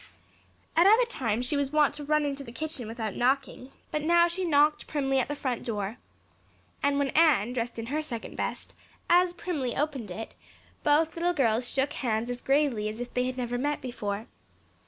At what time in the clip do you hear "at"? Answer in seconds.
0.75-0.87, 5.19-5.27